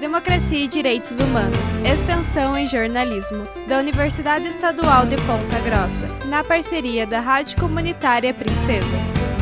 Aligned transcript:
Democracia 0.00 0.58
e 0.58 0.68
Direitos 0.68 1.18
Humanos, 1.18 1.74
Extensão 1.84 2.56
em 2.56 2.66
Jornalismo, 2.66 3.46
da 3.66 3.78
Universidade 3.78 4.46
Estadual 4.46 5.06
de 5.06 5.16
Ponta 5.16 5.58
Grossa, 5.60 6.06
na 6.26 6.44
parceria 6.44 7.06
da 7.06 7.20
Rádio 7.20 7.58
Comunitária 7.58 8.34
Princesa. 8.34 9.35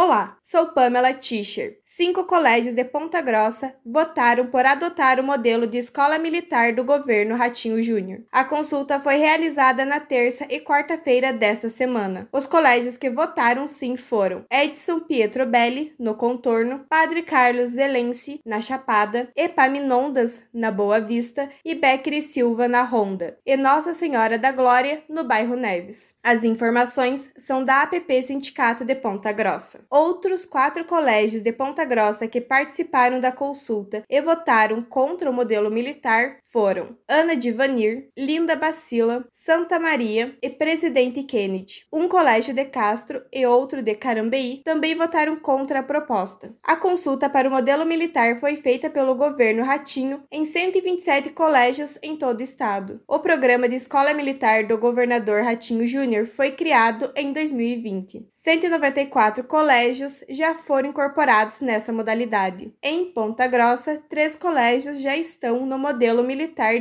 Olá, 0.00 0.38
sou 0.44 0.66
Pamela 0.68 1.12
Tischer. 1.12 1.80
Cinco 1.82 2.22
colégios 2.22 2.72
de 2.72 2.84
Ponta 2.84 3.20
Grossa 3.20 3.74
votaram 3.84 4.46
por 4.46 4.64
adotar 4.64 5.18
o 5.18 5.24
modelo 5.24 5.66
de 5.66 5.76
escola 5.76 6.20
militar 6.20 6.72
do 6.72 6.84
governo 6.84 7.34
Ratinho 7.34 7.82
Júnior. 7.82 8.20
A 8.30 8.44
consulta 8.44 9.00
foi 9.00 9.16
realizada 9.16 9.84
na 9.84 9.98
terça 9.98 10.46
e 10.48 10.60
quarta-feira 10.60 11.32
desta 11.32 11.68
semana. 11.68 12.28
Os 12.32 12.46
colégios 12.46 12.96
que 12.96 13.10
votaram 13.10 13.66
sim 13.66 13.96
foram 13.96 14.44
Edson 14.48 15.00
Pietro 15.00 15.44
Belli, 15.44 15.92
no 15.98 16.14
Contorno, 16.14 16.86
Padre 16.88 17.24
Carlos 17.24 17.70
Zelense, 17.70 18.40
na 18.46 18.60
Chapada, 18.60 19.28
Epaminondas, 19.34 20.44
na 20.54 20.70
Boa 20.70 21.00
Vista 21.00 21.50
e 21.64 21.74
Becker 21.74 22.22
Silva, 22.22 22.68
na 22.68 22.84
Ronda, 22.84 23.36
e 23.44 23.56
Nossa 23.56 23.92
Senhora 23.92 24.38
da 24.38 24.52
Glória, 24.52 25.02
no 25.08 25.24
bairro 25.24 25.56
Neves. 25.56 26.14
As 26.22 26.44
informações 26.44 27.32
são 27.36 27.64
da 27.64 27.82
APP 27.82 28.22
Sindicato 28.22 28.84
de 28.84 28.94
Ponta 28.94 29.32
Grossa. 29.32 29.87
Outros 29.90 30.44
quatro 30.44 30.84
colégios 30.84 31.42
de 31.42 31.50
Ponta 31.50 31.82
Grossa 31.82 32.28
que 32.28 32.42
participaram 32.42 33.20
da 33.20 33.32
consulta 33.32 34.02
e 34.06 34.20
votaram 34.20 34.82
contra 34.82 35.30
o 35.30 35.32
modelo 35.32 35.70
militar 35.70 36.36
foram 36.48 36.96
Ana 37.06 37.36
de 37.36 37.52
Vanir, 37.52 38.08
Linda 38.16 38.56
Bacila, 38.56 39.26
Santa 39.30 39.78
Maria 39.78 40.34
e 40.42 40.48
Presidente 40.48 41.22
Kennedy. 41.22 41.86
Um 41.92 42.08
colégio 42.08 42.54
de 42.54 42.64
Castro 42.64 43.22
e 43.32 43.46
outro 43.46 43.82
de 43.82 43.94
Carambeí 43.94 44.62
também 44.64 44.94
votaram 44.94 45.36
contra 45.36 45.80
a 45.80 45.82
proposta. 45.82 46.54
A 46.62 46.74
consulta 46.74 47.28
para 47.28 47.48
o 47.48 47.50
modelo 47.52 47.84
militar 47.84 48.38
foi 48.40 48.56
feita 48.56 48.88
pelo 48.88 49.14
governo 49.14 49.62
Ratinho 49.62 50.22
em 50.32 50.44
127 50.44 51.30
colégios 51.30 51.98
em 52.02 52.16
todo 52.16 52.40
o 52.40 52.42
estado. 52.42 53.00
O 53.06 53.18
programa 53.18 53.68
de 53.68 53.76
escola 53.76 54.14
militar 54.14 54.66
do 54.66 54.78
governador 54.78 55.42
Ratinho 55.42 55.86
Júnior 55.86 56.24
foi 56.26 56.52
criado 56.52 57.12
em 57.14 57.32
2020. 57.32 58.26
194 58.30 59.44
colégios 59.44 60.24
já 60.28 60.54
foram 60.54 60.88
incorporados 60.88 61.60
nessa 61.60 61.92
modalidade. 61.92 62.72
Em 62.82 63.12
Ponta 63.12 63.46
Grossa, 63.46 64.02
três 64.08 64.34
colégios 64.34 65.00
já 65.00 65.16
estão 65.16 65.66
no 65.66 65.78
modelo 65.78 66.22
militar 66.22 66.37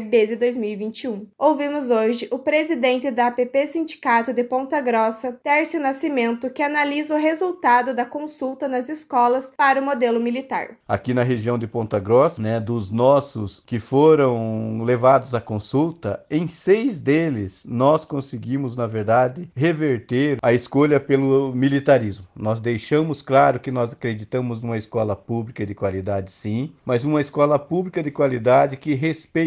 desde 0.09 0.35
2021. 0.35 1.27
Ouvimos 1.37 1.89
hoje 1.89 2.27
o 2.31 2.39
presidente 2.39 3.09
da 3.09 3.27
APP 3.27 3.65
Sindicato 3.65 4.33
de 4.33 4.43
Ponta 4.43 4.79
Grossa, 4.81 5.31
Tércio 5.31 5.79
Nascimento, 5.79 6.49
que 6.49 6.61
analisa 6.61 7.15
o 7.15 7.17
resultado 7.17 7.93
da 7.93 8.05
consulta 8.05 8.67
nas 8.67 8.89
escolas 8.89 9.51
para 9.55 9.81
o 9.81 9.83
modelo 9.85 10.19
militar. 10.19 10.77
Aqui 10.87 11.13
na 11.13 11.23
região 11.23 11.57
de 11.57 11.67
Ponta 11.67 11.99
Grossa, 11.99 12.41
né, 12.41 12.59
dos 12.59 12.91
nossos 12.91 13.61
que 13.65 13.79
foram 13.79 14.83
levados 14.83 15.33
à 15.33 15.41
consulta, 15.41 16.23
em 16.29 16.47
seis 16.47 16.99
deles 16.99 17.65
nós 17.67 18.03
conseguimos, 18.03 18.75
na 18.75 18.87
verdade, 18.87 19.49
reverter 19.55 20.37
a 20.41 20.53
escolha 20.53 20.99
pelo 20.99 21.53
militarismo. 21.53 22.27
Nós 22.35 22.59
deixamos 22.59 23.21
claro 23.21 23.59
que 23.59 23.71
nós 23.71 23.93
acreditamos 23.93 24.61
numa 24.61 24.77
escola 24.77 25.15
pública 25.15 25.65
de 25.65 25.73
qualidade, 25.73 26.31
sim, 26.31 26.73
mas 26.85 27.03
uma 27.03 27.21
escola 27.21 27.57
pública 27.57 28.03
de 28.03 28.11
qualidade 28.11 28.77
que 28.77 28.93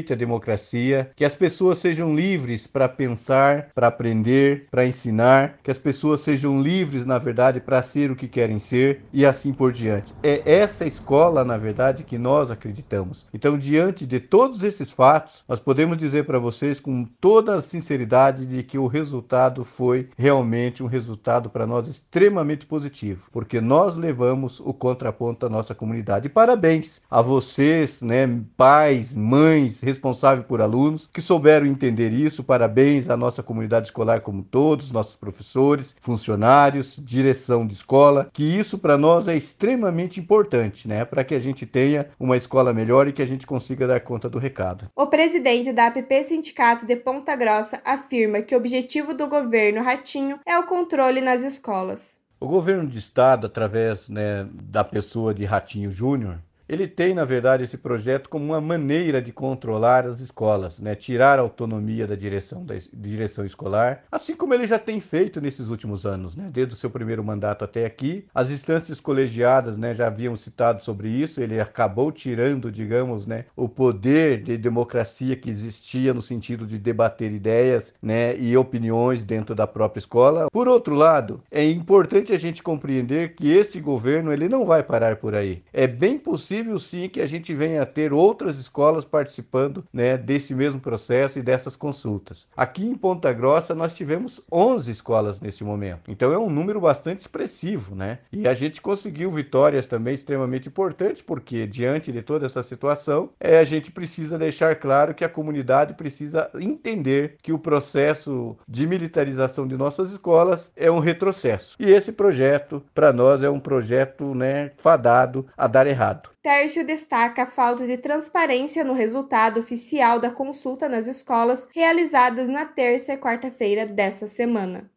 respeite 0.00 0.12
a 0.12 0.16
democracia, 0.16 1.10
que 1.14 1.24
as 1.24 1.36
pessoas 1.36 1.78
sejam 1.78 2.14
livres 2.14 2.66
para 2.66 2.88
pensar, 2.88 3.70
para 3.74 3.88
aprender, 3.88 4.66
para 4.70 4.86
ensinar, 4.86 5.58
que 5.62 5.70
as 5.70 5.78
pessoas 5.78 6.22
sejam 6.22 6.60
livres, 6.60 7.04
na 7.04 7.18
verdade, 7.18 7.60
para 7.60 7.82
ser 7.82 8.10
o 8.10 8.16
que 8.16 8.28
querem 8.28 8.58
ser 8.58 9.02
e 9.12 9.24
assim 9.26 9.52
por 9.52 9.72
diante. 9.72 10.14
É 10.22 10.42
essa 10.44 10.86
escola, 10.86 11.44
na 11.44 11.56
verdade, 11.56 12.04
que 12.04 12.18
nós 12.18 12.50
acreditamos. 12.50 13.26
Então, 13.32 13.58
diante 13.58 14.06
de 14.06 14.20
todos 14.20 14.62
esses 14.62 14.90
fatos, 14.90 15.44
nós 15.48 15.60
podemos 15.60 15.98
dizer 15.98 16.24
para 16.24 16.38
vocês 16.38 16.80
com 16.80 17.04
toda 17.20 17.56
a 17.56 17.62
sinceridade 17.62 18.46
de 18.46 18.62
que 18.62 18.78
o 18.78 18.86
resultado 18.86 19.64
foi 19.64 20.08
realmente 20.16 20.82
um 20.82 20.86
resultado 20.86 21.50
para 21.50 21.66
nós 21.66 21.88
extremamente 21.88 22.66
positivo 22.66 23.28
porque 23.32 23.60
nós 23.60 23.96
levamos 23.96 24.60
o 24.60 24.72
contraponto 24.72 25.46
à 25.46 25.48
nossa 25.48 25.74
comunidade. 25.74 26.28
Parabéns 26.28 27.00
a 27.10 27.20
vocês, 27.20 28.02
né, 28.02 28.26
pais, 28.56 29.14
mães, 29.14 29.80
responsáveis 29.90 30.46
por 30.46 30.60
alunos, 30.60 31.08
que 31.12 31.20
souberam 31.20 31.66
entender 31.66 32.12
isso. 32.12 32.42
Parabéns 32.42 33.10
à 33.10 33.16
nossa 33.16 33.42
comunidade 33.42 33.88
escolar 33.88 34.20
como 34.20 34.42
todos, 34.42 34.92
nossos 34.92 35.16
professores, 35.16 35.94
funcionários, 36.00 36.98
direção 37.02 37.66
de 37.66 37.74
escola, 37.74 38.28
que 38.32 38.42
isso 38.42 38.78
para 38.78 38.96
nós 38.96 39.28
é 39.28 39.36
extremamente 39.36 40.18
importante, 40.18 40.88
né, 40.88 41.04
para 41.04 41.24
que 41.24 41.34
a 41.34 41.38
gente 41.38 41.66
tenha 41.66 42.08
uma 42.18 42.36
escola 42.36 42.72
melhor 42.72 43.08
e 43.08 43.12
que 43.12 43.22
a 43.22 43.26
gente 43.26 43.46
consiga 43.46 43.86
dar 43.86 44.00
conta 44.00 44.28
do 44.28 44.38
recado. 44.38 44.86
O 44.96 45.06
presidente 45.06 45.72
da 45.72 45.86
APP 45.86 46.24
Sindicato 46.24 46.86
de 46.86 46.96
Ponta 46.96 47.36
Grossa 47.36 47.80
afirma 47.84 48.42
que 48.42 48.54
o 48.54 48.58
objetivo 48.58 49.14
do 49.14 49.26
governo 49.26 49.82
Ratinho 49.82 50.38
é 50.46 50.58
o 50.58 50.64
controle 50.64 51.20
nas 51.20 51.42
escolas. 51.42 52.16
O 52.38 52.46
governo 52.46 52.86
de 52.86 52.98
estado, 52.98 53.46
através 53.46 54.08
né, 54.08 54.48
da 54.52 54.82
pessoa 54.82 55.34
de 55.34 55.44
Ratinho 55.44 55.90
Júnior, 55.90 56.38
ele 56.70 56.86
tem, 56.86 57.12
na 57.12 57.24
verdade, 57.24 57.64
esse 57.64 57.76
projeto 57.76 58.28
como 58.28 58.44
uma 58.44 58.60
maneira 58.60 59.20
de 59.20 59.32
controlar 59.32 60.06
as 60.06 60.20
escolas, 60.20 60.78
né? 60.78 60.94
tirar 60.94 61.36
a 61.36 61.42
autonomia 61.42 62.06
da 62.06 62.14
direção, 62.14 62.64
da 62.64 62.76
direção 62.94 63.44
escolar, 63.44 64.04
assim 64.10 64.36
como 64.36 64.54
ele 64.54 64.68
já 64.68 64.78
tem 64.78 65.00
feito 65.00 65.40
nesses 65.40 65.68
últimos 65.68 66.06
anos, 66.06 66.36
né? 66.36 66.48
desde 66.52 66.74
o 66.74 66.76
seu 66.76 66.88
primeiro 66.88 67.24
mandato 67.24 67.64
até 67.64 67.84
aqui. 67.84 68.24
As 68.32 68.50
instâncias 68.52 69.00
colegiadas 69.00 69.76
né, 69.76 69.92
já 69.92 70.06
haviam 70.06 70.36
citado 70.36 70.84
sobre 70.84 71.08
isso, 71.08 71.40
ele 71.40 71.58
acabou 71.58 72.12
tirando, 72.12 72.70
digamos, 72.70 73.26
né, 73.26 73.46
o 73.56 73.68
poder 73.68 74.40
de 74.40 74.56
democracia 74.56 75.34
que 75.34 75.50
existia 75.50 76.14
no 76.14 76.22
sentido 76.22 76.64
de 76.68 76.78
debater 76.78 77.32
ideias 77.32 77.94
né, 78.00 78.38
e 78.38 78.56
opiniões 78.56 79.24
dentro 79.24 79.56
da 79.56 79.66
própria 79.66 79.98
escola. 79.98 80.46
Por 80.52 80.68
outro 80.68 80.94
lado, 80.94 81.42
é 81.50 81.64
importante 81.64 82.32
a 82.32 82.38
gente 82.38 82.62
compreender 82.62 83.34
que 83.34 83.50
esse 83.50 83.80
governo 83.80 84.32
ele 84.32 84.48
não 84.48 84.64
vai 84.64 84.84
parar 84.84 85.16
por 85.16 85.34
aí. 85.34 85.64
É 85.72 85.88
bem 85.88 86.16
possível 86.16 86.59
possível 86.60 86.78
sim 86.78 87.08
que 87.08 87.20
a 87.20 87.26
gente 87.26 87.54
venha 87.54 87.82
a 87.82 87.86
ter 87.86 88.12
outras 88.12 88.58
escolas 88.58 89.04
participando 89.04 89.84
né, 89.92 90.16
desse 90.16 90.54
mesmo 90.54 90.80
processo 90.80 91.38
e 91.38 91.42
dessas 91.42 91.74
consultas. 91.74 92.48
Aqui 92.56 92.84
em 92.84 92.94
Ponta 92.94 93.32
Grossa 93.32 93.74
nós 93.74 93.94
tivemos 93.94 94.40
11 94.52 94.90
escolas 94.90 95.40
nesse 95.40 95.64
momento, 95.64 96.10
então 96.10 96.32
é 96.32 96.38
um 96.38 96.50
número 96.50 96.80
bastante 96.80 97.20
expressivo, 97.20 97.94
né? 97.94 98.18
E 98.32 98.46
a 98.46 98.54
gente 98.54 98.80
conseguiu 98.80 99.30
vitórias 99.30 99.86
também 99.86 100.14
extremamente 100.14 100.68
importantes, 100.68 101.22
porque 101.22 101.66
diante 101.66 102.12
de 102.12 102.22
toda 102.22 102.46
essa 102.46 102.62
situação, 102.62 103.30
é, 103.40 103.58
a 103.58 103.64
gente 103.64 103.90
precisa 103.90 104.38
deixar 104.38 104.76
claro 104.76 105.14
que 105.14 105.24
a 105.24 105.28
comunidade 105.28 105.94
precisa 105.94 106.50
entender 106.60 107.36
que 107.42 107.52
o 107.52 107.58
processo 107.58 108.56
de 108.68 108.86
militarização 108.86 109.66
de 109.66 109.76
nossas 109.76 110.12
escolas 110.12 110.72
é 110.76 110.90
um 110.90 110.98
retrocesso. 110.98 111.76
E 111.78 111.90
esse 111.90 112.12
projeto, 112.12 112.82
para 112.94 113.12
nós, 113.12 113.42
é 113.42 113.50
um 113.50 113.60
projeto 113.60 114.34
né, 114.34 114.72
fadado 114.76 115.46
a 115.56 115.66
dar 115.66 115.86
errado. 115.86 116.30
Tércio 116.42 116.86
destaca 116.86 117.42
a 117.42 117.46
falta 117.46 117.86
de 117.86 117.98
transparência 117.98 118.82
no 118.82 118.94
resultado 118.94 119.60
oficial 119.60 120.18
da 120.18 120.30
consulta 120.30 120.88
nas 120.88 121.06
escolas 121.06 121.68
realizadas 121.74 122.48
na 122.48 122.64
terça 122.64 123.12
e 123.12 123.18
quarta-feira 123.18 123.84
desta 123.84 124.26
semana 124.26 124.90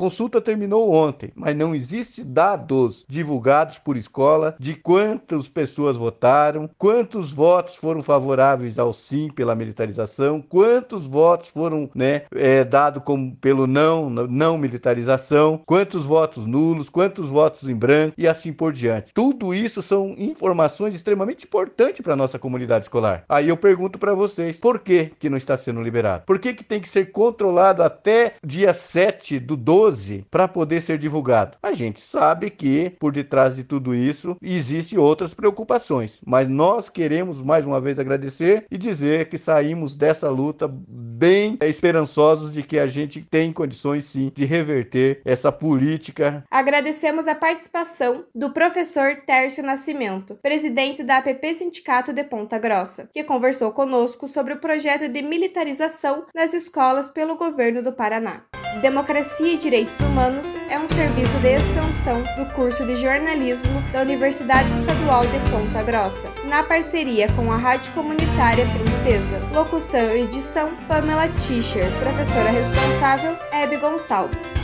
consulta 0.00 0.40
terminou 0.40 0.94
ontem, 0.94 1.30
mas 1.34 1.54
não 1.54 1.74
existe 1.74 2.24
dados 2.24 3.04
divulgados 3.06 3.76
por 3.76 3.98
escola 3.98 4.56
de 4.58 4.74
quantas 4.74 5.46
pessoas 5.46 5.94
votaram, 5.94 6.70
quantos 6.78 7.34
votos 7.34 7.76
foram 7.76 8.00
favoráveis 8.00 8.78
ao 8.78 8.94
sim 8.94 9.28
pela 9.28 9.54
militarização, 9.54 10.40
quantos 10.40 11.06
votos 11.06 11.50
foram 11.50 11.90
né, 11.94 12.22
é, 12.34 12.64
dados 12.64 13.02
como 13.04 13.36
pelo 13.36 13.66
não, 13.66 14.08
não 14.08 14.56
militarização, 14.56 15.60
quantos 15.66 16.06
votos 16.06 16.46
nulos, 16.46 16.88
quantos 16.88 17.28
votos 17.28 17.68
em 17.68 17.76
branco 17.76 18.14
e 18.16 18.26
assim 18.26 18.54
por 18.54 18.72
diante. 18.72 19.12
Tudo 19.12 19.52
isso 19.52 19.82
são 19.82 20.14
informações 20.16 20.94
extremamente 20.94 21.44
importantes 21.44 22.00
para 22.00 22.14
a 22.14 22.16
nossa 22.16 22.38
comunidade 22.38 22.86
escolar. 22.86 23.24
Aí 23.28 23.50
eu 23.50 23.56
pergunto 23.58 23.98
para 23.98 24.14
vocês, 24.14 24.58
por 24.58 24.78
que, 24.78 25.12
que 25.18 25.28
não 25.28 25.36
está 25.36 25.58
sendo 25.58 25.82
liberado? 25.82 26.24
Por 26.24 26.38
que, 26.38 26.54
que 26.54 26.64
tem 26.64 26.80
que 26.80 26.88
ser 26.88 27.12
controlado 27.12 27.82
até 27.82 28.36
dia 28.42 28.72
7 28.72 29.38
do 29.38 29.58
12 29.58 29.89
12 29.90 30.26
para 30.30 30.46
poder 30.46 30.80
ser 30.80 30.98
divulgado. 30.98 31.58
A 31.62 31.72
gente 31.72 32.00
sabe 32.00 32.50
que 32.50 32.90
por 32.98 33.12
detrás 33.12 33.54
de 33.54 33.64
tudo 33.64 33.94
isso 33.94 34.36
existem 34.40 34.98
outras 34.98 35.34
preocupações, 35.34 36.20
mas 36.24 36.48
nós 36.48 36.88
queremos 36.88 37.42
mais 37.42 37.66
uma 37.66 37.80
vez 37.80 37.98
agradecer 37.98 38.64
e 38.70 38.78
dizer 38.78 39.28
que 39.28 39.36
saímos 39.36 39.94
dessa 39.94 40.28
luta 40.28 40.68
bem 40.68 41.58
esperançosos 41.62 42.52
de 42.52 42.62
que 42.62 42.78
a 42.78 42.86
gente 42.86 43.22
tem 43.22 43.52
condições 43.52 44.04
sim 44.06 44.30
de 44.34 44.44
reverter 44.44 45.20
essa 45.24 45.50
política. 45.50 46.44
Agradecemos 46.50 47.26
a 47.26 47.34
participação 47.34 48.24
do 48.34 48.50
professor 48.50 49.16
Tércio 49.26 49.62
Nascimento, 49.62 50.38
presidente 50.42 51.02
da 51.02 51.18
APP 51.18 51.54
Sindicato 51.54 52.12
de 52.12 52.24
Ponta 52.24 52.58
Grossa, 52.58 53.08
que 53.12 53.24
conversou 53.24 53.72
conosco 53.72 54.28
sobre 54.28 54.54
o 54.54 54.60
projeto 54.60 55.08
de 55.08 55.22
militarização 55.22 56.24
nas 56.34 56.54
escolas 56.54 57.08
pelo 57.08 57.36
governo 57.36 57.82
do 57.82 57.92
Paraná. 57.92 58.44
Democracia 58.78 59.54
e 59.54 59.58
Direitos 59.58 59.98
Humanos 59.98 60.54
é 60.70 60.78
um 60.78 60.86
serviço 60.86 61.36
de 61.38 61.48
extensão 61.48 62.22
do 62.36 62.46
curso 62.54 62.86
de 62.86 62.94
jornalismo 62.94 63.82
da 63.92 64.00
Universidade 64.00 64.70
Estadual 64.72 65.22
de 65.26 65.38
Ponta 65.50 65.82
Grossa, 65.82 66.28
na 66.44 66.62
parceria 66.62 67.26
com 67.34 67.52
a 67.52 67.56
Rádio 67.56 67.92
Comunitária 67.92 68.64
Princesa. 68.66 69.40
Locução 69.52 70.16
e 70.16 70.22
edição 70.22 70.70
Pamela 70.86 71.28
Tischer, 71.28 71.90
professora 71.98 72.50
responsável 72.50 73.36
Hebe 73.52 73.76
Gonçalves. 73.76 74.54